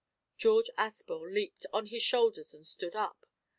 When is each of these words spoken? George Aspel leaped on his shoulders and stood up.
George 0.35 0.71
Aspel 0.79 1.31
leaped 1.31 1.67
on 1.71 1.85
his 1.85 2.01
shoulders 2.01 2.55
and 2.55 2.65
stood 2.65 2.95
up. 2.95 3.27